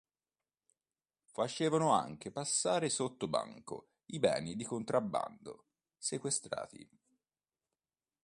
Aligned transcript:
Facevano 1.31 1.91
anche 1.91 2.31
passare 2.31 2.89
sotto 2.89 3.27
banco 3.27 3.89
i 4.05 4.17
beni 4.17 4.55
di 4.55 4.63
contrabbando 4.63 5.67
sequestrati. 5.95 6.89